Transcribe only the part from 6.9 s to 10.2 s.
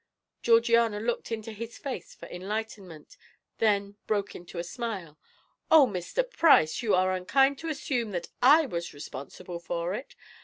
are unkind to assume that I was responsible for it.